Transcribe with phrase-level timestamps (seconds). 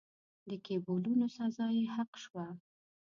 [0.49, 2.47] د کېبولونو سزا یې حق شوه.